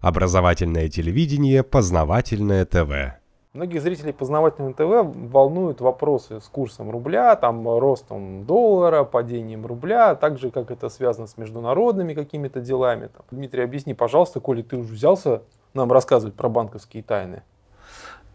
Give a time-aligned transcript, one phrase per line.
[0.00, 3.18] Образовательное телевидение, познавательное ТВ.
[3.52, 10.38] Многих зрителей познавательного ТВ волнуют вопросы с курсом рубля, там, ростом доллара, падением рубля, так
[10.38, 13.08] же, как это связано с международными какими-то делами.
[13.08, 13.24] Там.
[13.32, 15.42] Дмитрий, объясни, пожалуйста, коли ты уже взялся
[15.74, 17.42] нам рассказывать про банковские тайны.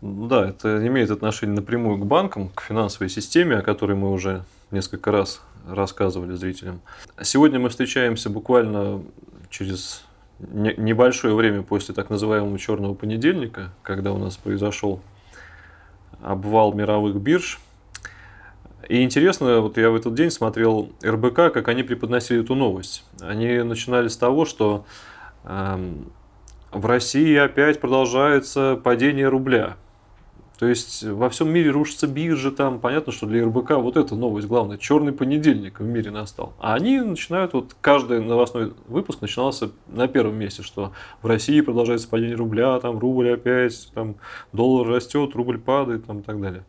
[0.01, 4.43] Ну да, это имеет отношение напрямую к банкам, к финансовой системе, о которой мы уже
[4.71, 6.81] несколько раз рассказывали зрителям.
[7.21, 9.01] Сегодня мы встречаемся буквально
[9.49, 10.03] через
[10.51, 15.01] небольшое время после так называемого черного понедельника, когда у нас произошел
[16.23, 17.59] обвал мировых бирж.
[18.89, 23.05] И интересно, вот я в этот день смотрел РБК, как они преподносили эту новость.
[23.21, 24.85] Они начинали с того, что
[25.45, 25.93] э,
[26.71, 29.77] в России опять продолжается падение рубля.
[30.63, 34.47] То есть во всем мире рушатся биржи, там понятно, что для РБК вот эта новость
[34.47, 34.77] главная.
[34.77, 36.53] Черный понедельник в мире настал.
[36.57, 42.07] А они начинают, вот каждый новостной выпуск начинался на первом месте, что в России продолжается
[42.07, 44.15] падение рубля, там рубль опять, там
[44.53, 46.63] доллар растет, рубль падает, там и так далее.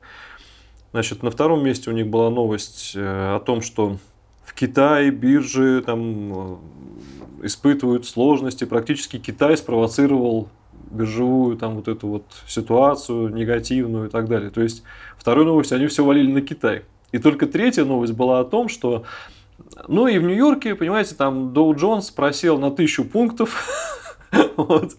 [0.91, 3.99] Значит, на втором месте у них была новость э, о том, что
[4.45, 6.57] в Китае биржи там э,
[7.45, 8.65] испытывают сложности.
[8.65, 10.49] Практически Китай спровоцировал
[10.95, 14.51] биржевую там вот эту вот ситуацию негативную и так далее.
[14.51, 14.83] То есть
[15.19, 16.83] вторую новость они все валили на Китай.
[17.13, 19.05] И только третья новость была о том, что
[19.89, 23.69] ну и в Нью-Йорке, понимаете, там Доу Джонс просел на тысячу пунктов.
[24.57, 24.97] Вот.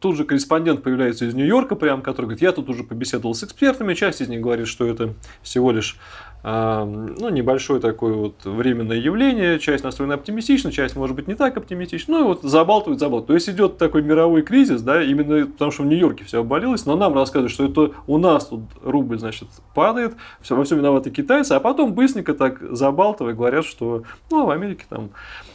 [0.00, 3.94] Тут же корреспондент появляется из Нью-Йорка, прям, который говорит, я тут уже побеседовал с экспертами,
[3.94, 5.96] часть из них говорит, что это всего лишь
[6.46, 12.18] ну, небольшое такое вот временное явление, часть настроена оптимистично, часть может быть не так оптимистично,
[12.18, 13.26] ну и вот забалтывает, забалтывает.
[13.26, 16.94] То есть идет такой мировой кризис, да, именно потому что в Нью-Йорке все обвалилось, но
[16.94, 21.50] нам рассказывают, что это у нас тут рубль, значит, падает, все, во всем виноваты китайцы,
[21.50, 25.10] а потом быстренько так забалтывая говорят, что, ну, в Америке там.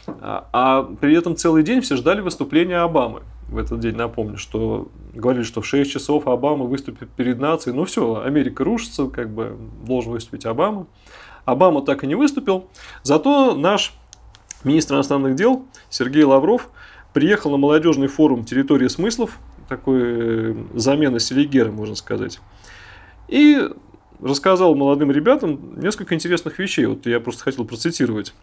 [0.06, 4.88] А, а при этом целый день все ждали выступления Обамы в этот день, напомню, что
[5.12, 7.76] говорили, что в 6 часов Обама выступит перед нацией.
[7.76, 10.86] Ну все, Америка рушится, как бы должен выступить Обама.
[11.44, 12.66] Обама так и не выступил.
[13.02, 13.94] Зато наш
[14.64, 16.70] министр иностранных дел Сергей Лавров
[17.12, 19.38] приехал на молодежный форум «Территория смыслов»,
[19.68, 22.40] такой э, замена Селигера, можно сказать.
[23.28, 23.68] И
[24.20, 26.86] рассказал молодым ребятам несколько интересных вещей.
[26.86, 28.34] Вот я просто хотел процитировать.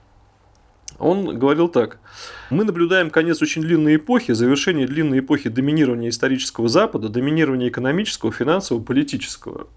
[1.00, 2.00] Он говорил так.
[2.50, 8.84] Мы наблюдаем конец очень длинной эпохи, завершение длинной эпохи доминирования исторического Запада, доминирования экономического, финансового,
[8.84, 9.68] политического.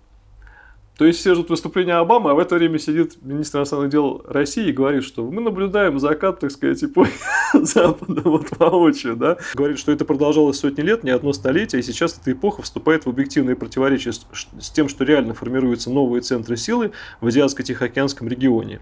[1.02, 4.68] То есть все ждут выступления Обамы, а в это время сидит министр иностранных дел России
[4.68, 7.10] и говорит, что мы наблюдаем закат, так сказать, эпохи
[7.54, 9.16] Запада вот воочию.
[9.16, 9.36] Да?
[9.54, 13.08] Говорит, что это продолжалось сотни лет, не одно столетие, и сейчас эта эпоха вступает в
[13.08, 14.24] объективные противоречия с,
[14.60, 18.78] с тем, что реально формируются новые центры силы в Азиатско-Тихоокеанском регионе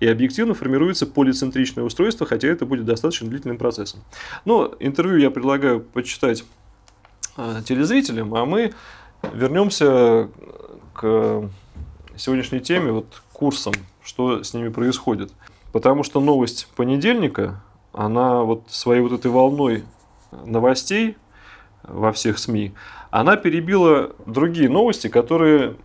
[0.00, 4.00] и объективно формируется полицентричное устройство, хотя это будет достаточно длительным процессом.
[4.46, 6.44] Но интервью я предлагаю почитать
[7.36, 8.72] а, телезрителям, а мы
[9.34, 10.30] вернемся
[10.98, 11.48] к
[12.16, 13.72] сегодняшней теме, вот курсам,
[14.02, 15.32] что с ними происходит.
[15.72, 19.84] Потому что новость понедельника, она вот своей вот этой волной
[20.44, 21.16] новостей
[21.84, 22.72] во всех СМИ,
[23.10, 25.76] она перебила другие новости, которые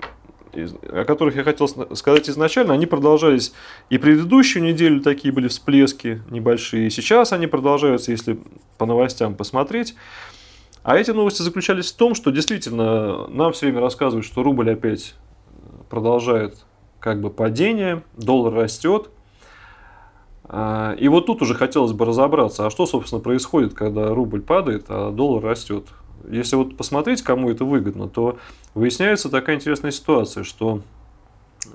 [0.53, 3.53] о которых я хотел сказать изначально, они продолжались
[3.89, 8.39] и предыдущую неделю такие были всплески небольшие, сейчас они продолжаются, если
[8.77, 9.95] по новостям посмотреть.
[10.83, 15.15] А эти новости заключались в том, что действительно нам все время рассказывают, что рубль опять
[15.89, 16.65] продолжает
[16.99, 19.09] как бы падение, доллар растет.
[20.45, 24.85] А, и вот тут уже хотелось бы разобраться, а что, собственно, происходит, когда рубль падает,
[24.89, 25.85] а доллар растет
[26.29, 28.37] если вот посмотреть, кому это выгодно, то
[28.73, 30.81] выясняется такая интересная ситуация, что,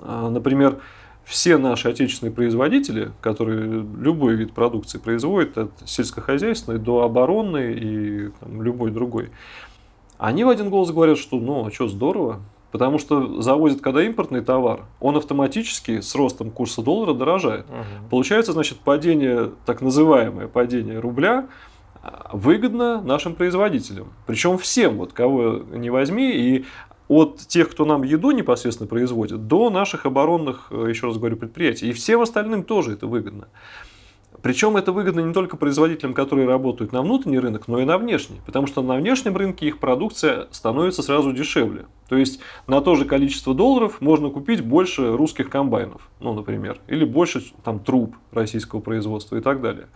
[0.01, 0.79] а, например,
[1.29, 8.63] все наши отечественные производители, которые любой вид продукции производят, от сельскохозяйственной до оборонной и там,
[8.63, 9.29] любой другой,
[10.17, 12.41] они в один голос говорят, что ну, а что, здорово,
[12.71, 17.65] Потому что завозят, когда импортный товар, он автоматически с ростом курса доллара дорожает.
[17.67, 18.09] Угу.
[18.11, 21.47] Получается, значит, падение, так называемое падение рубля,
[22.31, 24.13] выгодно нашим производителям.
[24.25, 26.65] Причем всем, вот кого не возьми, и
[27.09, 31.89] от тех, кто нам еду непосредственно производит, до наших оборонных, э, еще раз говорю, предприятий.
[31.89, 33.49] И всем остальным тоже это выгодно.
[34.41, 38.39] Причем это выгодно не только производителям, которые работают на внутренний рынок, но и на внешний.
[38.45, 41.87] Потому что на внешнем рынке их продукция становится сразу дешевле.
[42.07, 47.03] То есть на то же количество долларов можно купить больше русских комбайнов, ну, например, или
[47.03, 49.87] больше там, труб российского производства и так далее.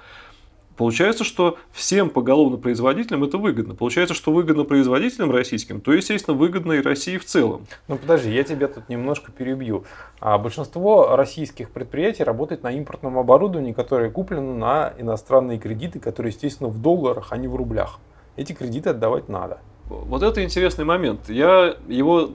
[0.75, 3.75] Получается, что всем поголовно производителям это выгодно.
[3.75, 7.65] Получается, что выгодно производителям российским, то, естественно, выгодно и России в целом.
[7.87, 9.85] Ну подожди, я тебя тут немножко перебью.
[10.19, 16.69] А большинство российских предприятий работает на импортном оборудовании, которое куплено на иностранные кредиты, которые, естественно,
[16.69, 17.99] в долларах, а не в рублях.
[18.35, 19.59] эти кредиты отдавать надо.
[19.89, 21.29] Вот это интересный момент.
[21.29, 22.31] Я его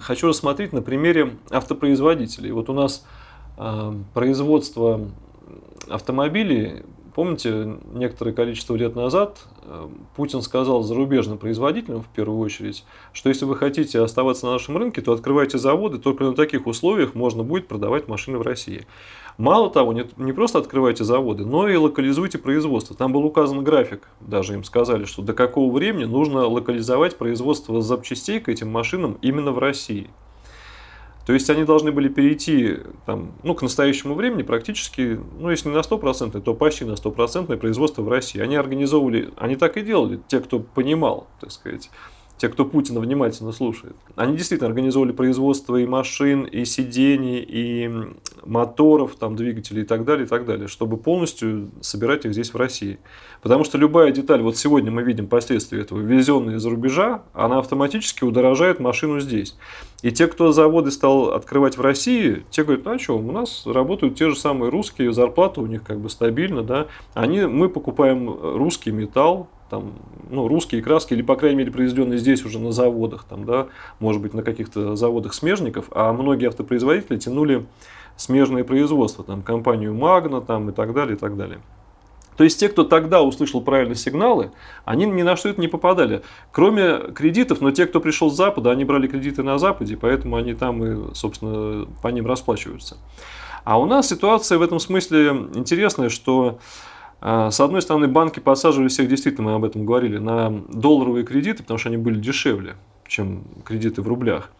[0.00, 2.50] хочу рассмотреть на примере автопроизводителей.
[2.50, 3.06] Вот у нас
[3.56, 5.00] э, производство
[5.88, 13.28] автомобилей, помните, некоторое количество лет назад э, Путин сказал зарубежным производителям в первую очередь, что
[13.28, 17.42] если вы хотите оставаться на нашем рынке, то открывайте заводы, только на таких условиях можно
[17.42, 18.86] будет продавать машины в России.
[19.38, 22.94] Мало того, не, не просто открывайте заводы, но и локализуйте производство.
[22.94, 28.40] Там был указан график, даже им сказали, что до какого времени нужно локализовать производство запчастей
[28.40, 30.10] к этим машинам именно в России.
[31.26, 35.74] То есть они должны были перейти там, ну, к настоящему времени практически, ну если не
[35.74, 38.40] на 100%, то почти на 100% производство в России.
[38.40, 41.90] Они организовывали, они так и делали, те, кто понимал, так сказать,
[42.42, 47.88] те, кто Путина внимательно слушает, они действительно организовали производство и машин, и сидений, и
[48.44, 52.56] моторов, там, двигателей и так далее, и так далее, чтобы полностью собирать их здесь в
[52.56, 52.98] России.
[53.42, 58.24] Потому что любая деталь, вот сегодня мы видим последствия этого, везенная из-за рубежа, она автоматически
[58.24, 59.56] удорожает машину здесь.
[60.02, 63.66] И те, кто заводы стал открывать в России, те говорят, ну а что, у нас
[63.66, 68.28] работают те же самые русские, зарплата у них как бы стабильна, да, они, мы покупаем
[68.28, 69.94] русский металл, там,
[70.28, 73.68] ну, русские краски, или, по крайней мере, произведенные здесь уже на заводах, там, да,
[74.00, 77.64] может быть, на каких-то заводах смежников, а многие автопроизводители тянули
[78.18, 81.60] смежное производство, там, компанию Магна, там, и так далее, и так далее.
[82.36, 84.50] То есть те, кто тогда услышал правильные сигналы,
[84.84, 86.20] они ни на что это не попадали.
[86.50, 90.52] Кроме кредитов, но те, кто пришел с Запада, они брали кредиты на Западе, поэтому они
[90.52, 92.98] там и, собственно, по ним расплачиваются.
[93.64, 96.58] А у нас ситуация в этом смысле интересная, что а,
[97.22, 101.78] с одной стороны, банки посаживали всех, действительно, мы об этом говорили, на долларовые кредиты, потому
[101.78, 102.74] что они были дешевле,
[103.06, 104.50] чем кредиты в рублях.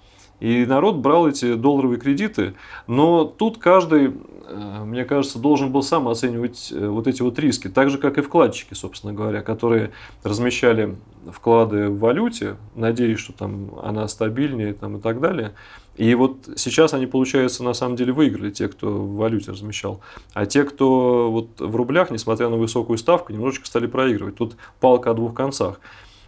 [0.43, 2.55] И народ брал эти долларовые кредиты,
[2.89, 4.13] но тут каждый,
[4.49, 8.19] э, мне кажется, должен был сам оценивать э, вот эти вот риски, так же, как
[8.19, 9.93] и вкладчики, собственно говоря, которые
[10.25, 10.97] размещали
[11.31, 15.53] вклады в валюте, надеясь, что там она стабильнее там, и так далее.
[15.95, 20.01] И вот сейчас они, получается, на самом деле выиграли, те, кто в валюте размещал.
[20.35, 24.35] А те, кто вот в рублях, несмотря на высокую ставку, немножечко стали проигрывать.
[24.35, 25.79] Тут палка о двух концах.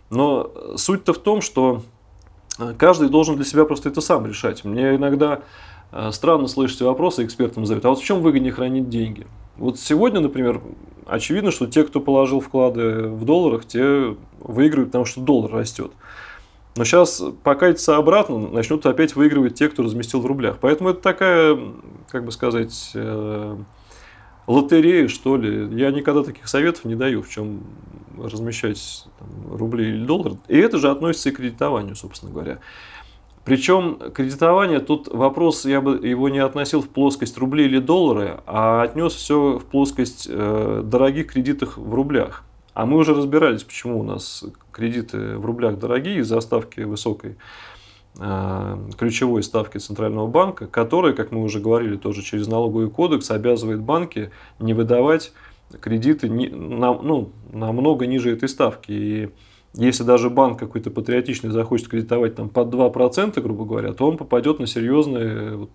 [0.08, 1.82] Но суть-то в том, что
[2.78, 4.64] каждый должен для себя просто это сам решать.
[4.64, 5.42] Мне иногда
[5.92, 9.26] э, странно слышать вопросы экспертам задают, а вот в чем выгоднее хранить деньги?
[9.56, 10.60] Вот сегодня, например,
[11.06, 15.92] очевидно, что те, кто положил вклады в долларах, те выигрывают, потому что доллар растет.
[16.76, 20.58] Но сейчас покатится обратно, начнут опять выигрывать те, кто разместил в рублях.
[20.60, 21.56] Поэтому это такая,
[22.10, 23.56] как бы сказать, э,
[24.48, 25.80] лотерея, что ли.
[25.80, 27.62] Я никогда таких советов не даю, в чем
[28.22, 30.36] размещать там, рубли или доллары.
[30.48, 32.58] И это же относится и к кредитованию, собственно говоря.
[33.44, 38.82] Причем кредитование, тут вопрос, я бы его не относил в плоскость рубли или доллары, а
[38.82, 42.44] отнес все в плоскость э, дорогих кредитов в рублях.
[42.72, 47.36] А мы уже разбирались, почему у нас кредиты в рублях дорогие из-за ставки высокой
[48.18, 53.80] э, ключевой ставки Центрального банка, которая, как мы уже говорили, тоже через налоговый кодекс обязывает
[53.80, 55.32] банки не выдавать
[55.80, 58.92] кредиты на, ну, намного ниже этой ставки.
[58.92, 59.30] И
[59.74, 64.60] если даже банк какой-то патриотичный захочет кредитовать там под 2%, грубо говоря, то он попадет
[64.60, 65.70] на серьезные вот,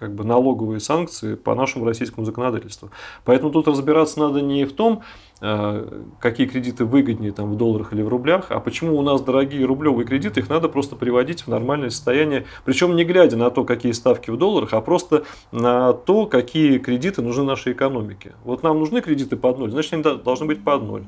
[0.00, 2.90] как бы налоговые санкции по нашему российскому законодательству.
[3.24, 5.02] Поэтому тут разбираться надо не в том,
[5.42, 9.66] э, какие кредиты выгоднее там, в долларах или в рублях, а почему у нас дорогие
[9.66, 13.92] рублевые кредиты, их надо просто приводить в нормальное состояние, причем не глядя на то, какие
[13.92, 18.32] ставки в долларах, а просто на то, какие кредиты нужны нашей экономике.
[18.44, 21.04] Вот нам нужны кредиты под ноль, значит они должны быть под ноль.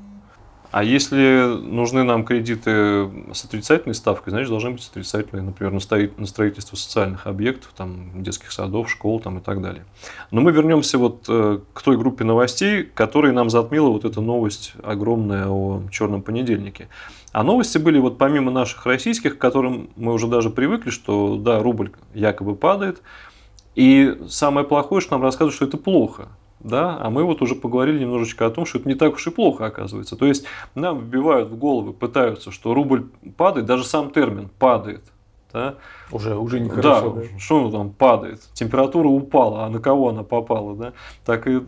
[0.73, 6.76] А если нужны нам кредиты с отрицательной ставкой, значит, должны быть отрицательные, например, на строительство
[6.76, 9.85] социальных объектов, там, детских садов, школ там, и так далее.
[10.31, 14.73] Но мы вернемся вот э, к той группе новостей, которая нам затмила вот эта новость
[14.83, 16.88] огромная о черном понедельнике.
[17.33, 21.59] А новости были вот помимо наших российских, к которым мы уже даже привыкли, что да,
[21.62, 23.02] рубль якобы падает.
[23.75, 26.29] И самое плохое, что нам рассказывают, что это плохо
[26.62, 29.31] да, а мы вот уже поговорили немножечко о том, что это не так уж и
[29.31, 30.16] плохо оказывается.
[30.16, 35.02] То есть нам вбивают в головы, пытаются, что рубль падает, даже сам термин падает.
[35.52, 35.75] Да?
[36.11, 37.11] Уже, уже нехорошо.
[37.11, 38.40] Да, да, что там падает.
[38.54, 40.92] Температура упала, а на кого она попала, да?
[41.26, 41.61] Так и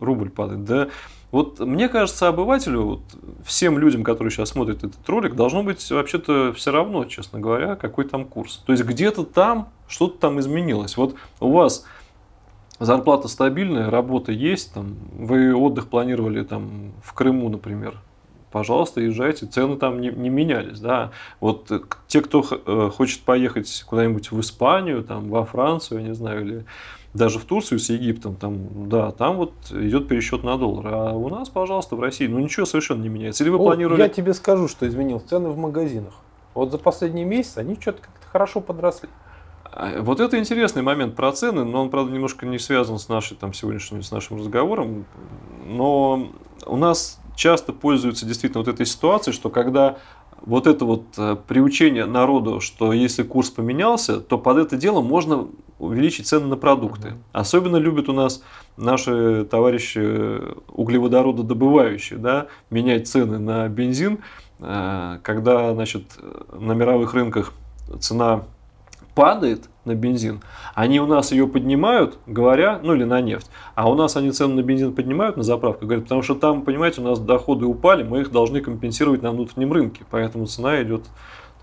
[0.00, 0.64] рубль падает.
[0.64, 0.88] Да?
[1.32, 3.00] Вот мне кажется, обывателю, вот,
[3.44, 8.04] всем людям, которые сейчас смотрят этот ролик, должно быть вообще-то все равно, честно говоря, какой
[8.04, 8.62] там курс.
[8.66, 10.96] То есть где-то там что-то там изменилось.
[10.96, 11.86] Вот у вас
[12.84, 17.98] зарплата стабильная, работа есть, там, вы отдых планировали там, в Крыму, например,
[18.54, 20.78] пожалуйста, езжайте, цены там не, не менялись.
[20.78, 21.10] Да.
[21.40, 21.70] Вот
[22.06, 26.64] те, кто э, хочет поехать куда-нибудь в Испанию, там, во Францию, я не знаю, или
[27.14, 30.86] даже в Турцию с Египтом, там, да, там вот идет пересчет на доллар.
[30.86, 33.42] А у нас, пожалуйста, в России, ну ничего совершенно не меняется.
[33.42, 34.00] Или вы О, планировали...
[34.00, 35.24] Я тебе скажу, что изменилось.
[35.24, 36.14] Цены в магазинах.
[36.54, 39.08] Вот за последний месяц они что-то как-то хорошо подросли.
[39.76, 43.36] А, Вот это интересный момент про цены, но он, правда, немножко не связан с нашей
[43.36, 45.04] там сегодняшним с нашим разговором.
[45.66, 46.28] Но
[46.66, 49.98] у нас часто пользуются действительно вот этой ситуацией, что когда
[50.40, 55.48] вот это вот э, приучение народу, что если курс поменялся, то под это дело можно
[55.78, 57.08] увеличить цены на продукты.
[57.08, 57.24] Мгм.
[57.32, 58.42] Особенно любят у нас
[58.76, 60.40] наши товарищи
[60.70, 64.18] углеводорододобывающие, да, менять цены на бензин,
[64.60, 66.04] э, когда, значит,
[66.52, 67.52] на мировых рынках
[67.98, 68.44] цена
[69.14, 70.40] падает на бензин,
[70.74, 74.54] они у нас ее поднимают, говоря, ну или на нефть, а у нас они цену
[74.54, 78.20] на бензин поднимают на заправку, говорят, потому что там, понимаете, у нас доходы упали, мы
[78.20, 81.04] их должны компенсировать на внутреннем рынке, поэтому цена идет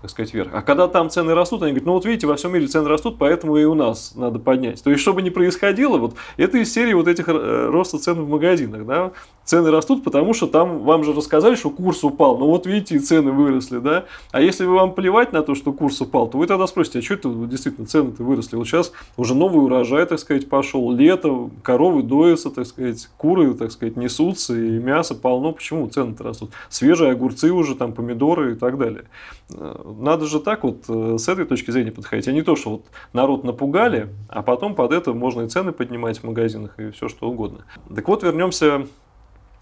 [0.02, 0.50] так сказать, вверх.
[0.52, 3.18] А когда там цены растут, они говорят, ну вот видите, во всем мире цены растут,
[3.18, 4.82] поэтому и у нас надо поднять.
[4.82, 8.20] То есть, что бы ни происходило, вот это из серии вот этих э, роста цен
[8.20, 9.12] в магазинах, да,
[9.44, 12.98] цены растут, потому что там вам же рассказали, что курс упал, ну вот видите, и
[12.98, 16.46] цены выросли, да, а если вы вам плевать на то, что курс упал, то вы
[16.46, 18.56] тогда спросите, а что это действительно цены-то выросли?
[18.56, 23.72] Вот сейчас уже новый урожай, так сказать, пошел, лето, коровы доятся, так сказать, куры, так
[23.72, 26.50] сказать, несутся, и мясо полно, почему цены-то растут?
[26.68, 29.04] Свежие огурцы уже, там, помидоры и так далее.
[29.52, 32.70] Э, Надо же так вот э, с этой точки зрения подходить, а не то, что
[32.70, 37.08] вот народ напугали, а потом под это можно и цены поднимать в магазинах и все
[37.08, 37.64] что угодно.
[37.94, 38.86] Так вот, вернемся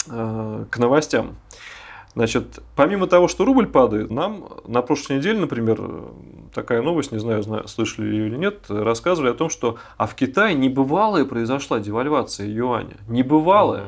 [0.07, 1.37] к новостям.
[2.15, 6.09] Значит, помимо того, что рубль падает, нам на прошлой неделе, например, э,
[6.53, 10.17] такая новость, не знаю, зна- слышали ее или нет, рассказывали о том, что а в
[10.17, 12.97] Китае небывалая произошла девальвация юаня.
[13.09, 13.85] Небывалая.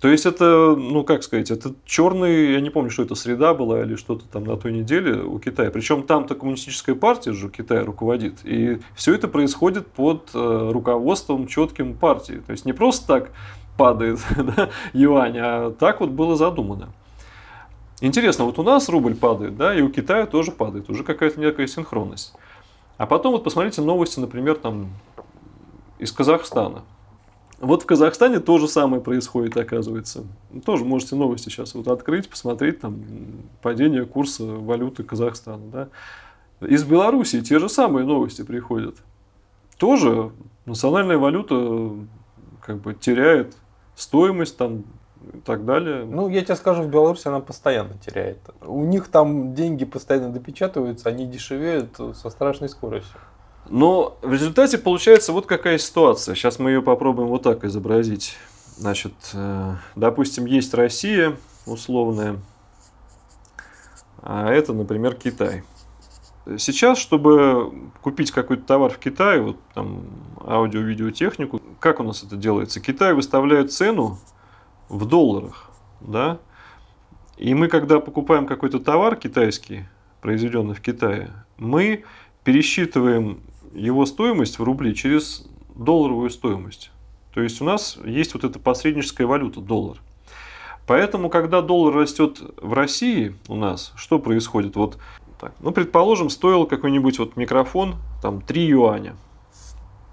[0.00, 3.82] То есть это, ну как сказать, это черный, я не помню, что это среда была
[3.82, 5.70] или что-то там на той неделе у Китая.
[5.70, 8.38] Причем там-то коммунистическая партия же Китая руководит.
[8.44, 12.42] И все это происходит под э, руководством четким партии.
[12.44, 13.30] То есть не просто так
[13.76, 16.90] падает да, юань, а так вот было задумано.
[18.00, 21.66] Интересно, вот у нас рубль падает, да, и у Китая тоже падает, уже какая-то некая
[21.66, 22.34] синхронность.
[22.98, 24.90] А потом вот посмотрите новости, например, там
[25.98, 26.82] из Казахстана.
[27.60, 30.24] Вот в Казахстане то же самое происходит, оказывается.
[30.66, 33.00] Тоже можете новости сейчас вот открыть, посмотреть там
[33.62, 35.62] падение курса валюты Казахстана.
[36.60, 36.66] Да.
[36.66, 38.96] Из Беларуси те же самые новости приходят.
[39.78, 40.32] Тоже
[40.66, 42.08] национальная валюта м,
[42.60, 43.54] как бы теряет
[43.94, 44.84] стоимость там
[45.32, 46.04] и так далее.
[46.04, 48.38] Ну, я тебе скажу, в Беларуси она постоянно теряет.
[48.60, 53.20] У них там деньги постоянно допечатываются, они дешевеют со страшной скоростью.
[53.68, 56.34] Но в результате получается вот какая ситуация.
[56.34, 58.36] Сейчас мы ее попробуем вот так изобразить.
[58.76, 62.38] Значит, э, допустим, есть Россия условная,
[64.22, 65.62] а это, например, Китай.
[66.58, 70.02] Сейчас, чтобы купить какой-то товар в Китае, вот там
[70.40, 72.80] аудио-видеотехнику, как у нас это делается?
[72.80, 74.18] Китай выставляет цену
[74.88, 75.70] в долларах,
[76.00, 76.38] да?
[77.36, 79.84] И мы, когда покупаем какой-то товар китайский,
[80.20, 82.04] произведенный в Китае, мы
[82.44, 83.40] пересчитываем
[83.72, 86.90] его стоимость в рубли через долларовую стоимость.
[87.34, 89.98] То есть у нас есть вот эта посредническая валюта доллар.
[90.86, 94.76] Поэтому, когда доллар растет в России у нас, что происходит?
[94.76, 94.98] Вот
[95.42, 95.54] так.
[95.58, 99.16] Ну, предположим, стоил какой-нибудь вот микрофон там 3 юаня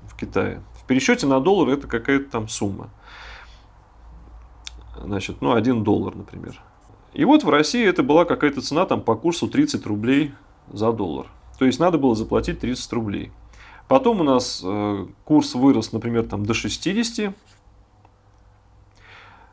[0.07, 0.63] в Китае.
[0.81, 2.89] В пересчете на доллар это какая-то там сумма.
[5.00, 6.59] Значит, ну, 1 доллар, например.
[7.13, 10.33] И вот в России это была какая-то цена там по курсу 30 рублей
[10.74, 11.27] за доллар.
[11.59, 13.31] То есть надо было заплатить 30 рублей.
[13.88, 17.36] Потом у нас э, курс вырос, например, там до 60.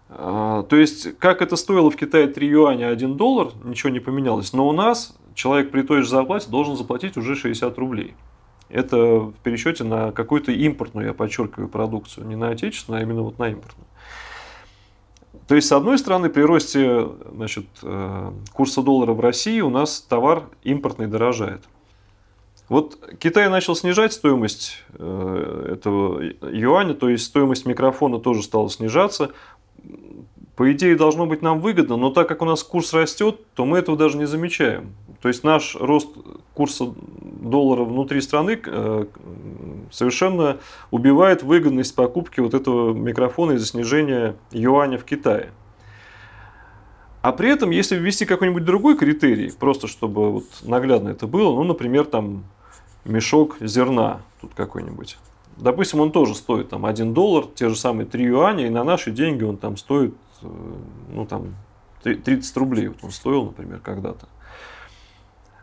[0.08, 4.52] А, то есть, как это стоило в Китае 3 юаня 1 доллар, ничего не поменялось.
[4.52, 8.14] Но у нас человек при той же зарплате должен заплатить уже 60 рублей.
[8.68, 12.26] Это в пересчете на какую-то импортную, я подчеркиваю, продукцию.
[12.26, 13.86] Не на отечественную, а именно вот на импортную.
[15.46, 20.00] То есть, с одной стороны, при росте значит, э, курса доллара в России у нас
[20.00, 21.62] товар импортный дорожает.
[22.68, 26.20] Вот Китай начал снижать стоимость э, этого
[26.50, 29.30] юаня, то есть стоимость микрофона тоже стала снижаться.
[30.56, 33.78] По идее, должно быть нам выгодно, но так как у нас курс растет, то мы
[33.78, 34.94] этого даже не замечаем.
[35.20, 36.08] То есть наш рост
[36.54, 39.04] курса доллара внутри страны э,
[39.90, 40.58] совершенно
[40.90, 45.50] убивает выгодность покупки вот этого микрофона из-за снижения юаня в Китае.
[47.22, 51.64] А при этом, если ввести какой-нибудь другой критерий, просто чтобы вот наглядно это было, ну,
[51.64, 52.44] например, там
[53.04, 55.18] мешок зерна тут какой-нибудь.
[55.56, 59.10] Допустим, он тоже стоит там 1 доллар, те же самые 3 юаня, и на наши
[59.10, 60.46] деньги он там стоит, э,
[61.12, 61.54] ну, там
[62.02, 64.28] 30 рублей вот он стоил, например, когда-то.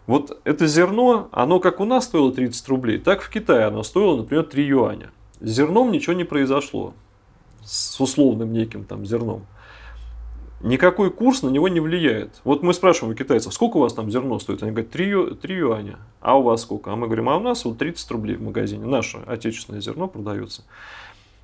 [0.08, 4.18] Вот это зерно, оно как у нас стоило 30 рублей, так в Китае оно стоило,
[4.18, 5.12] например, 3 юаня.
[5.40, 6.94] С зерном ничего не произошло.
[7.64, 9.46] С условным неким там зерном.
[10.64, 12.40] Никакой курс на него не влияет.
[12.46, 14.64] Вот мы спрашиваем у китайцев, сколько у вас там зерно стоит?
[14.64, 16.00] Они говорят, 3, 3 юаня.
[16.22, 16.90] А у вас сколько?
[16.94, 18.86] А мы говорим, а у нас вот 30 рублей в магазине.
[18.86, 20.64] Наше отечественное зерно продается.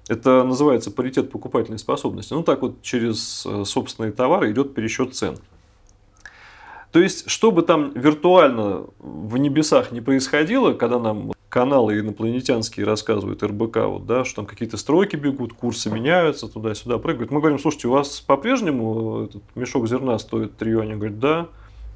[0.07, 2.33] Это называется паритет покупательной способности.
[2.33, 5.37] Ну так вот через э, собственные товары идет пересчет цен.
[6.93, 13.41] То есть, что бы там виртуально в небесах не происходило, когда нам каналы инопланетянские рассказывают
[13.43, 17.31] РБК, вот, да, что там какие-то стройки бегут, курсы меняются, туда-сюда прыгают.
[17.31, 20.95] Мы говорим, слушайте, у вас по-прежнему этот мешок зерна стоит 3 юаня?
[20.95, 21.47] Говорит, да.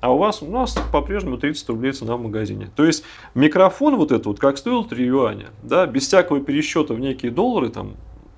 [0.01, 2.69] А у вас, у нас по-прежнему 30 рублей цена в магазине.
[2.75, 3.05] То есть
[3.35, 7.69] микрофон вот этот вот, как стоил 3 юаня, да, без всякого пересчета в некие доллары,
[7.69, 7.93] там,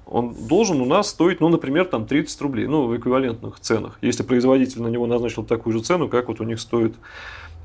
[0.06, 4.22] он должен у нас стоить, ну, например, там 30 рублей, ну, в эквивалентных ценах, если
[4.22, 6.94] производитель на него назначил такую же цену, как вот у них стоит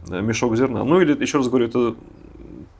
[0.09, 0.85] э, мешок зерна.
[0.85, 1.95] Ну, или, еще раз говорю, это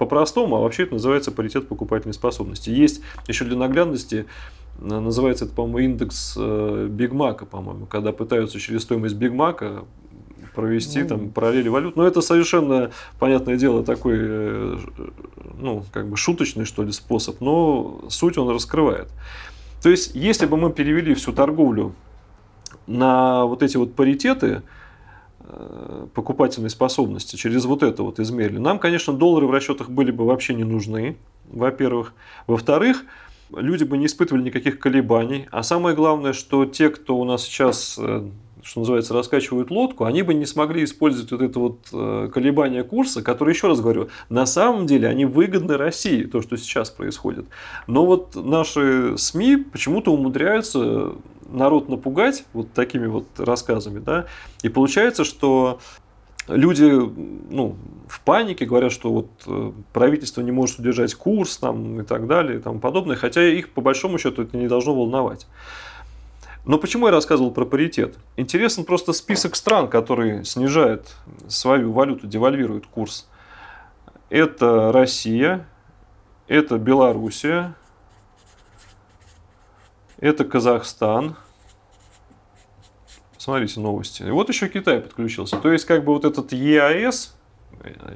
[0.01, 2.71] по-простому, а вообще это называется паритет покупательной способности.
[2.71, 4.25] Есть еще для наглядности,
[4.79, 9.85] э, называется это, по-моему, индекс э, Биг Мака, по-моему, когда пытаются через стоимость Биг Мака
[10.55, 11.97] провести ну, там параллели валют.
[11.97, 14.79] Но это совершенно, понятное дело, такой, э,
[15.59, 19.09] ну, как бы шуточный, что ли, способ, но суть он раскрывает.
[19.83, 21.95] То есть, если бы мы перевели всю торговлю
[22.87, 24.61] на вот эти вот паритеты, э,
[26.15, 28.59] покупательной способности через вот это вот измерили.
[28.59, 31.17] Нам, конечно, доллары в расчетах были бы вообще не нужны,
[31.51, 32.15] во-первых.
[32.47, 33.05] Во-вторых,
[33.55, 35.47] люди бы не испытывали никаких колебаний.
[35.51, 38.29] А самое главное, что те, кто у нас сейчас э,
[38.63, 43.23] что называется, раскачивают лодку, они бы не смогли использовать вот это вот э, колебание курса,
[43.23, 47.47] который, еще раз говорю, на самом деле они выгодны России, то, что сейчас происходит.
[47.87, 51.13] Но вот наши СМИ почему-то умудряются
[51.51, 54.27] народ напугать вот такими вот рассказами, да,
[54.63, 55.81] и получается, что
[56.49, 57.77] люди ну,
[58.09, 62.59] в панике говорят, что вот э, правительство не может удержать курс там, и так далее
[62.59, 65.47] и тому подобное, хотя их по большому счету это не должно волновать.
[66.67, 68.17] Но почему я рассказывал про паритет?
[68.37, 71.17] Интересен просто список стран, которые снижают
[71.49, 73.29] свою валюту, девальвируют курс.
[74.29, 75.67] Это Россия,
[76.49, 77.75] это Белоруссия,
[80.21, 81.37] это Казахстан.
[83.37, 84.23] Смотрите новости.
[84.23, 85.57] И вот еще Китай подключился.
[85.57, 87.35] То есть, как бы вот этот ЕАС,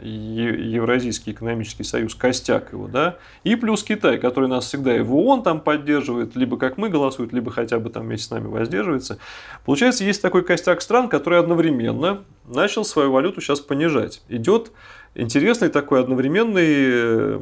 [0.03, 5.43] Евразийский экономический союз, костяк его, да, и плюс Китай, который нас всегда и в ООН
[5.43, 9.19] там поддерживает, либо как мы голосует, либо хотя бы там вместе с нами воздерживается.
[9.64, 14.23] Получается, есть такой костяк стран, который одновременно начал свою валюту сейчас понижать.
[14.29, 14.71] Идет
[15.14, 17.40] интересный такой одновременный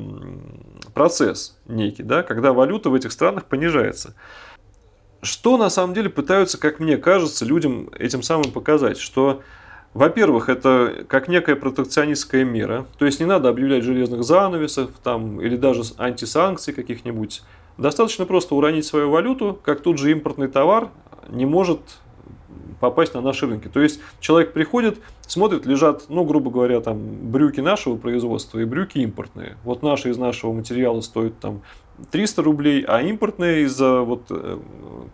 [0.94, 4.14] процесс некий, да, когда валюта в этих странах понижается.
[5.22, 9.42] Что на самом деле пытаются, как мне кажется, людям этим самым показать, что
[9.94, 12.86] во-первых, это как некая протекционистская мера.
[12.98, 17.42] То есть не надо объявлять железных занавесов там, или даже антисанкций каких-нибудь.
[17.76, 20.88] Достаточно просто уронить свою валюту, как тут же импортный товар
[21.28, 21.80] не может
[22.80, 23.68] попасть на наши рынки.
[23.68, 28.98] То есть человек приходит, смотрит, лежат, ну, грубо говоря, там брюки нашего производства и брюки
[28.98, 29.56] импортные.
[29.62, 31.62] Вот наши из нашего материала стоят там
[32.10, 34.58] 300 рублей, а импортные из-за вот э,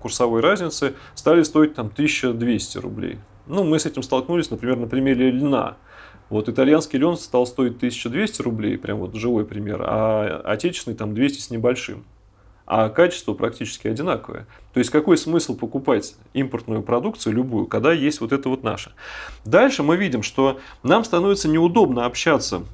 [0.00, 3.18] курсовой разницы стали стоить там 1200 рублей.
[3.46, 5.76] Ну, мы с этим столкнулись, например, на примере льна.
[6.28, 11.40] Вот итальянский лен стал стоить 1200 рублей, прям вот живой пример, а отечественный там 200
[11.40, 12.04] с небольшим.
[12.66, 14.46] А качество практически одинаковое.
[14.74, 18.92] То есть какой смысл покупать импортную продукцию, любую, когда есть вот это вот наше.
[19.46, 22.64] Дальше мы видим, что нам становится неудобно общаться,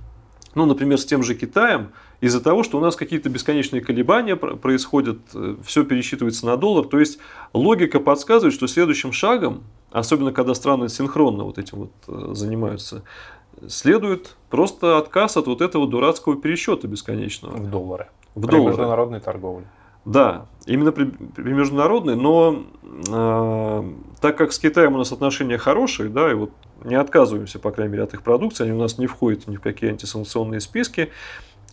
[0.54, 1.92] ну, например, с тем же Китаем,
[2.24, 6.86] из-за того, что у нас какие-то бесконечные колебания происходят, э, все пересчитывается на доллар.
[6.86, 7.18] То есть
[7.52, 13.02] логика подсказывает, что следующим шагом особенно когда страны синхронно вот этим вот э, занимаются,
[13.68, 17.56] следует просто отказ от вот этого дурацкого пересчета бесконечного.
[17.56, 18.08] В доллары.
[18.34, 18.70] В при доллары.
[18.70, 19.66] международной торговле.
[20.04, 26.08] Да, именно при, при международной, но э, так как с Китаем у нас отношения хорошие,
[26.08, 26.50] да, и вот
[26.82, 29.60] не отказываемся, по крайней мере, от их продукции, они у нас не входят ни в
[29.60, 31.10] какие антисанкционные списки,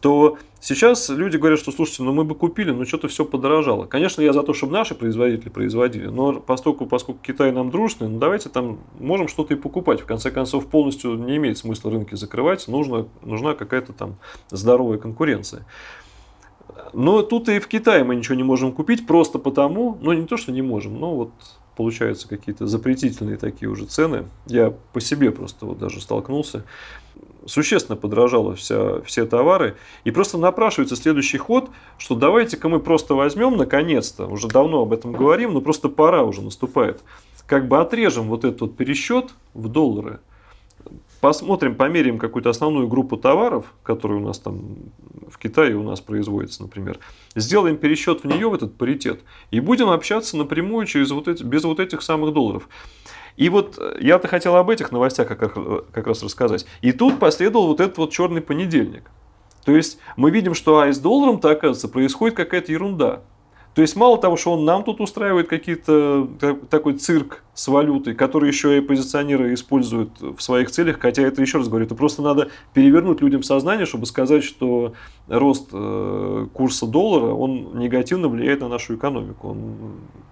[0.02, 3.86] то сейчас люди говорят, что слушайте, ну мы бы купили, но что-то все подорожало.
[3.86, 8.20] Конечно, я за то, чтобы наши производители производили, но поскольку, поскольку Китай нам дружный, ну
[8.20, 10.02] давайте там можем что-то и покупать.
[10.02, 14.16] В конце концов, полностью не имеет смысла рынки закрывать, нужно, нужна какая-то там
[14.50, 15.66] здоровая конкуренция.
[16.94, 20.36] Но тут и в Китае мы ничего не можем купить просто потому, ну не то,
[20.36, 21.32] что не можем, но вот
[21.78, 24.26] получаются какие-то запретительные такие уже цены.
[24.48, 26.66] Я по себе просто вот даже столкнулся
[27.46, 29.76] существенно подорожало вся, все товары.
[30.04, 35.12] И просто напрашивается следующий ход, что давайте-ка мы просто возьмем, наконец-то, уже давно об этом
[35.12, 37.02] говорим, но просто пора уже наступает,
[37.48, 40.20] как бы отрежем вот этот вот пересчет в доллары,
[41.22, 44.78] посмотрим, померяем какую-то основную группу товаров, которые у нас там
[45.30, 47.00] в Китае у нас производится, например,
[47.36, 51.64] сделаем пересчет в нее, в этот паритет, и будем общаться напрямую через вот эти, без
[51.64, 52.68] вот этих самых долларов.
[53.38, 55.40] И вот э, я-то хотел об этих новостях как,
[55.92, 56.66] как раз рассказать.
[56.82, 59.10] И тут последовал вот этот вот черный понедельник.
[59.66, 63.22] То есть мы видим, что а с долларом-то, оказывается, происходит какая-то ерунда.
[63.74, 66.28] То есть мало того, что он нам тут устраивает какие-то
[66.70, 71.60] такой цирк с валютой, который еще и позиционеры используют в своих целях, хотя это еще
[71.60, 74.94] раз говорю, это просто надо перевернуть людям сознание, чтобы сказать, что
[75.28, 79.52] рост э, курса доллара, он негативно влияет на нашу экономику.
[79.52, 80.31] Он э,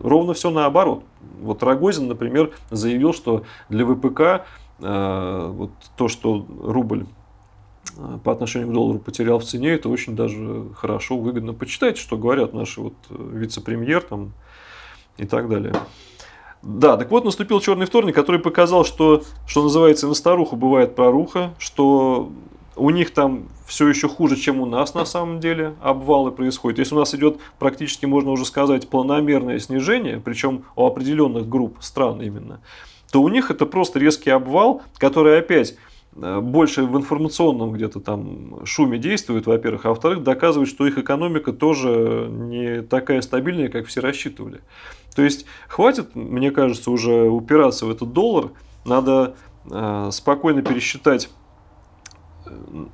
[0.00, 1.04] ровно все наоборот.
[1.40, 4.46] Вот Рогозин, например, заявил, что для ВПК
[4.80, 7.06] э, вот то, что рубль
[7.96, 11.52] Э, по отношению к доллару потерял в цене, это очень даже хорошо, выгодно.
[11.52, 14.32] Почитайте, что говорят наши вот э, вице-премьер там
[15.16, 15.74] и так далее.
[16.62, 21.54] Да, так вот наступил черный вторник, который показал, что, что называется, на старуху бывает проруха,
[21.58, 22.30] что
[22.76, 26.78] у них там все еще хуже, чем у нас на самом деле обвалы происходят.
[26.78, 32.22] Если у нас идет практически, можно уже сказать, планомерное снижение, причем у определенных групп стран
[32.22, 32.60] именно,
[33.10, 35.76] то у них это просто резкий обвал, который опять
[36.16, 41.52] Э, больше в информационном где-то там шуме действует, во-первых, а во-вторых, доказывает, что их экономика
[41.52, 44.60] тоже не такая стабильная, как все рассчитывали.
[45.14, 48.50] То есть хватит, мне кажется, уже упираться в этот доллар,
[48.84, 49.36] надо
[49.70, 51.30] э, спокойно пересчитать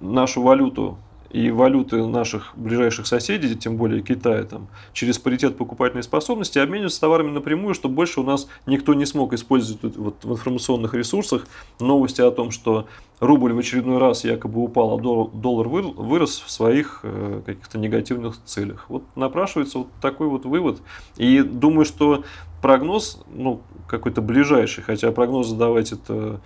[0.00, 0.98] нашу валюту
[1.32, 7.30] и валюты наших ближайших соседей, тем более Китая, там, через паритет покупательной способности обмениваться товарами
[7.30, 11.46] напрямую, чтобы больше у нас никто не смог использовать вот, в информационных ресурсах
[11.80, 12.86] новости о том, что
[13.18, 18.84] рубль в очередной раз якобы упал, а доллар вырос в своих э, каких-то негативных целях.
[18.90, 20.82] Вот напрашивается вот такой вот вывод.
[21.16, 22.24] И думаю, что
[22.60, 26.40] прогноз, ну, какой-то ближайший, хотя прогнозы давать это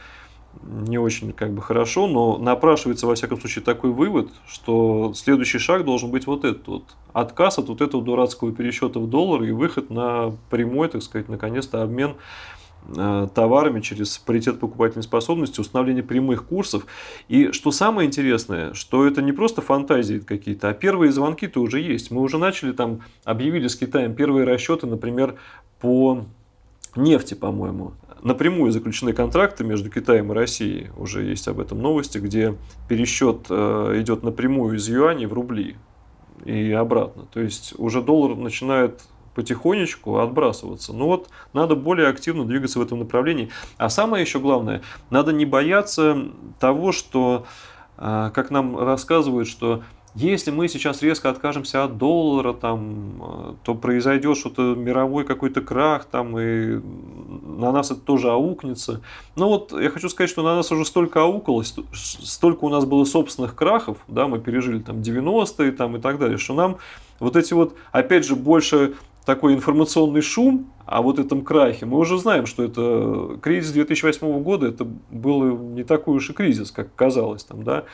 [0.67, 5.85] не очень как бы хорошо, но напрашивается во всяком случае такой вывод, что следующий шаг
[5.85, 9.91] должен быть вот этот вот отказ от вот этого дурацкого пересчета в доллар и выход
[9.91, 12.15] на прямой, так сказать, наконец-то обмен
[12.95, 16.87] э, товарами через паритет покупательной способности, установление прямых курсов.
[17.29, 22.11] И что самое интересное, что это не просто фантазии какие-то, а первые звонки-то уже есть.
[22.11, 25.37] Мы уже начали там, объявили с Китаем первые расчеты, например,
[25.81, 26.25] по
[26.97, 30.91] нефти, по-моему напрямую заключены контракты между Китаем и Россией.
[30.97, 32.57] Уже есть об этом новости, где
[32.89, 35.77] пересчет э, идет напрямую из юаней в рубли
[36.45, 37.27] и обратно.
[37.33, 39.03] То есть уже доллар начинает
[39.35, 40.93] потихонечку отбрасываться.
[40.95, 43.51] Но вот надо более активно двигаться в этом направлении.
[43.77, 46.17] А самое еще главное, надо не бояться
[46.59, 47.45] того, что,
[47.99, 49.83] э, как нам рассказывают, что
[50.17, 56.07] если мы сейчас резко откажемся от доллара, там, э, то произойдет что-то мировой какой-то крах,
[56.07, 56.81] там, и
[57.57, 59.03] на нас это тоже аукнется.
[59.37, 63.05] Но вот я хочу сказать, что на нас уже столько аукалось, столько у нас было
[63.05, 66.79] собственных крахов, да, мы пережили там 90-е там, и так далее, что нам
[67.21, 68.95] вот эти вот, опять же, больше
[69.27, 71.85] такой информационный шум о вот этом крахе.
[71.85, 76.71] Мы уже знаем, что это кризис 2008 года, это был не такой уж и кризис,
[76.71, 77.85] как казалось там, да.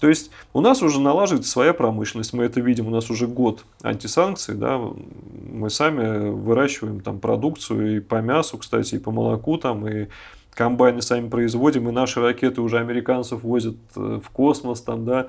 [0.00, 3.64] То есть у нас уже налаживается своя промышленность, мы это видим, у нас уже год
[3.82, 9.86] антисанкций, да, мы сами выращиваем там продукцию и по мясу, кстати, и по молоку там,
[9.86, 10.08] и
[10.54, 15.26] комбайны сами производим, и наши ракеты уже американцев возят э, в космос там, да,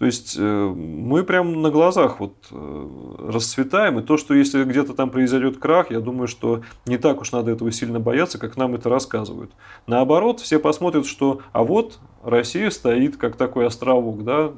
[0.00, 2.88] то есть э, мы прям на глазах вот э,
[3.28, 7.32] расцветаем, и то, что если где-то там произойдет крах, я думаю, что не так уж
[7.32, 9.50] надо этого сильно бояться, как нам это рассказывают.
[9.86, 14.52] Наоборот, все посмотрят, что а вот Россия стоит как такой островок, да,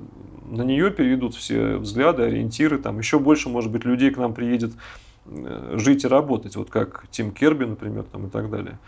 [0.48, 4.74] на нее перейдут все взгляды, ориентиры, там еще больше, может быть, людей к нам приедет
[5.26, 8.78] э, жить и работать, вот как Тим Керби, например, там и так далее.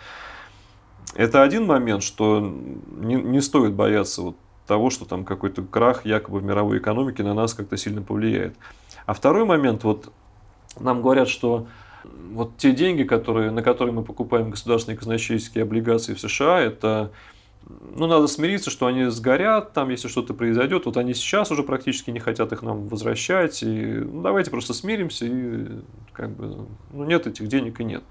[1.16, 4.36] Это один момент, что не, не стоит бояться вот
[4.66, 8.56] того, что там какой-то крах якобы в мировой экономике на нас как-то сильно повлияет.
[9.06, 10.12] А второй момент, вот
[10.80, 11.66] нам говорят, что
[12.04, 17.12] вот те деньги, которые, на которые мы покупаем государственные казначейские облигации в США, это
[17.94, 20.86] ну, надо смириться, что они сгорят, там, если что-то произойдет.
[20.86, 23.62] Вот они сейчас уже практически не хотят их нам возвращать.
[23.62, 25.66] И ну, давайте просто смиримся, и
[26.12, 28.02] как бы, ну, нет этих денег и нет.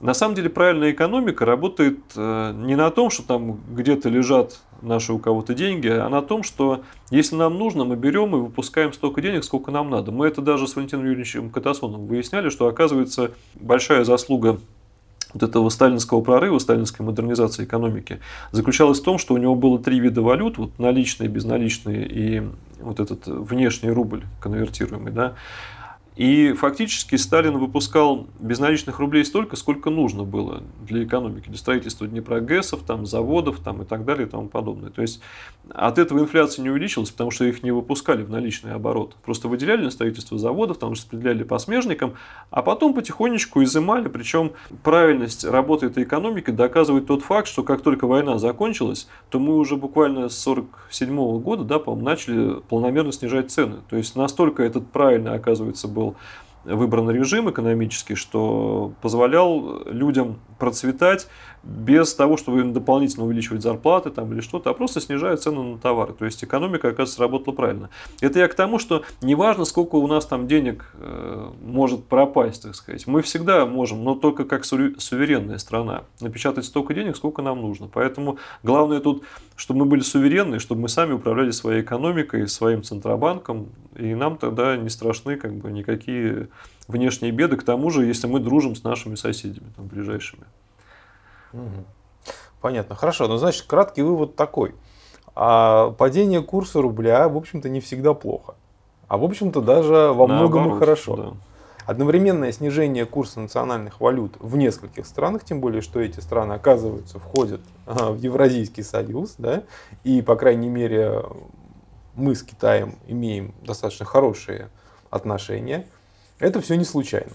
[0.00, 5.12] На самом деле правильная экономика работает э, не на том, что там где-то лежат наши
[5.12, 9.20] у кого-то деньги, а на том, что если нам нужно, мы берем и выпускаем столько
[9.20, 10.12] денег, сколько нам надо.
[10.12, 14.60] Мы это даже с Валентином Юрьевичем Катасоновым выясняли, что оказывается большая заслуга
[15.34, 18.20] вот этого сталинского прорыва, сталинской модернизации экономики
[18.52, 22.42] заключалась в том, что у него было три вида валют, вот наличные, безналичные и
[22.80, 25.34] вот этот внешний рубль конвертируемый, да,
[26.18, 32.80] И фактически Сталин выпускал безналичных рублей столько, сколько нужно было для экономики, для строительства Днепрогэсов,
[32.82, 34.90] там, заводов там, и так далее и тому подобное.
[34.90, 35.20] То есть
[35.70, 39.14] от этого инфляция не увеличилась, потому что их не выпускали в наличный оборот.
[39.24, 42.14] Просто выделяли на строительство заводов, там распределяли по смежникам,
[42.50, 44.08] а потом потихонечку изымали.
[44.08, 49.56] Причем правильность работы этой экономики доказывает тот факт, что как только война закончилась, то мы
[49.56, 53.76] уже буквально с 1947 года, да, по начали планомерно снижать цены.
[53.88, 56.07] То есть настолько этот правильный, оказывается, был
[56.64, 61.28] был выбран режим экономический, что позволял людям процветать
[61.62, 65.78] без того, чтобы им дополнительно увеличивать зарплаты там, или что-то, а просто снижая цену на
[65.78, 66.12] товары.
[66.12, 67.90] То есть экономика, оказывается, работала правильно.
[68.20, 72.74] Это я к тому, что неважно, сколько у нас там денег э, может пропасть, так
[72.74, 73.06] сказать.
[73.06, 77.88] Мы всегда можем, но только как суверенная страна, напечатать столько денег, сколько нам нужно.
[77.92, 79.24] Поэтому главное тут,
[79.56, 84.76] чтобы мы были суверенны, чтобы мы сами управляли своей экономикой, своим центробанком, и нам тогда
[84.76, 86.48] не страшны как бы никакие
[86.86, 90.44] внешние беды, к тому же, если мы дружим с нашими соседями, там, ближайшими.
[92.60, 92.94] Понятно.
[92.94, 93.28] Хорошо.
[93.28, 94.74] Ну, значит, краткий вывод такой.
[95.34, 98.54] А падение курса рубля, в общем-то, не всегда плохо.
[99.06, 101.16] А в общем-то, даже во многом и хорошо.
[101.16, 101.32] Да.
[101.86, 107.62] Одновременное снижение курса национальных валют в нескольких странах, тем более, что эти страны, оказывается, входят
[107.86, 109.62] в Евразийский союз, да,
[110.04, 111.22] и, по крайней мере,
[112.14, 114.68] мы с Китаем имеем достаточно хорошие
[115.08, 115.86] отношения,
[116.38, 117.32] это все не случайно.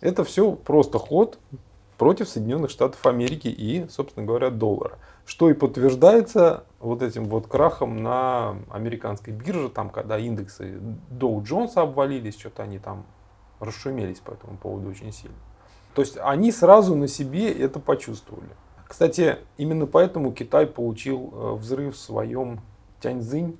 [0.00, 1.38] Это все просто ход
[1.98, 4.98] против Соединенных Штатов Америки и, собственно говоря, доллара.
[5.24, 11.74] Что и подтверждается вот этим вот крахом на американской бирже, там, когда индексы Dow Jones
[11.76, 13.04] обвалились, что-то они там
[13.60, 15.36] расшумелись по этому поводу очень сильно.
[15.94, 18.48] То есть они сразу на себе это почувствовали.
[18.88, 22.60] Кстати, именно поэтому Китай получил э, взрыв в своем
[23.00, 23.56] Тяньцзинь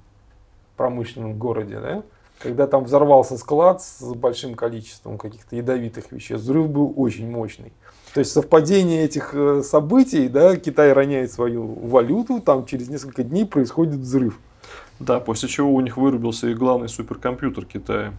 [0.76, 2.02] промышленном городе, да?
[2.42, 7.72] когда там взорвался склад с большим количеством каких-то ядовитых веществ, взрыв был очень мощный.
[8.14, 13.46] То есть совпадение этих э, событий, да, Китай роняет свою валюту, там через несколько дней
[13.46, 14.38] происходит взрыв.
[15.00, 18.12] Да, после чего у них вырубился и главный суперкомпьютер Китая.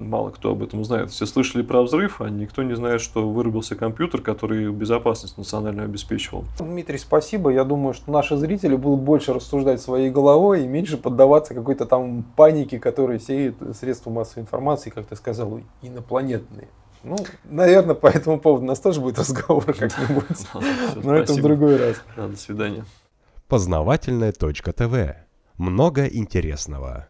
[0.00, 1.12] Мало кто об этом знает.
[1.12, 6.44] Все слышали про взрыв, а никто не знает, что вырубился компьютер, который безопасность национальную обеспечивал.
[6.58, 7.50] Дмитрий, спасибо.
[7.50, 12.24] Я думаю, что наши зрители будут больше рассуждать своей головой и меньше поддаваться какой-то там
[12.34, 16.66] панике, которая сеет средства массовой информации, как ты сказал, инопланетные.
[17.04, 20.24] Ну, наверное, по этому поводу у нас тоже будет разговор как-нибудь.
[21.04, 21.96] Но это в другой раз.
[22.16, 22.84] До свидания.
[23.46, 25.14] Познавательная точка ТВ.
[25.58, 27.08] Много интересного.